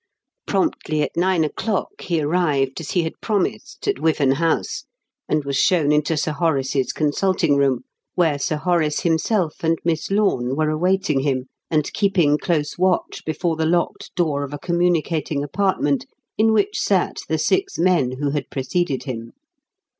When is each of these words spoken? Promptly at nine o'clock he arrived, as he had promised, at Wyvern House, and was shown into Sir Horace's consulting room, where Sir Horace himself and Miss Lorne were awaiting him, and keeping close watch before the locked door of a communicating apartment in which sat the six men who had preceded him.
Promptly 0.47 1.03
at 1.03 1.15
nine 1.15 1.43
o'clock 1.43 2.01
he 2.01 2.19
arrived, 2.21 2.81
as 2.81 2.89
he 2.89 3.03
had 3.03 3.21
promised, 3.21 3.87
at 3.87 3.99
Wyvern 3.99 4.31
House, 4.31 4.85
and 5.29 5.43
was 5.45 5.57
shown 5.57 5.91
into 5.91 6.17
Sir 6.17 6.31
Horace's 6.31 6.91
consulting 6.91 7.55
room, 7.55 7.83
where 8.15 8.39
Sir 8.39 8.55
Horace 8.57 9.01
himself 9.01 9.63
and 9.63 9.77
Miss 9.85 10.09
Lorne 10.09 10.55
were 10.55 10.71
awaiting 10.71 11.19
him, 11.19 11.45
and 11.69 11.93
keeping 11.93 12.39
close 12.39 12.79
watch 12.79 13.21
before 13.27 13.55
the 13.55 13.67
locked 13.67 14.09
door 14.15 14.43
of 14.43 14.53
a 14.53 14.57
communicating 14.57 15.43
apartment 15.43 16.07
in 16.35 16.51
which 16.51 16.79
sat 16.79 17.17
the 17.29 17.37
six 17.37 17.77
men 17.77 18.13
who 18.13 18.31
had 18.31 18.49
preceded 18.49 19.03
him. 19.03 19.33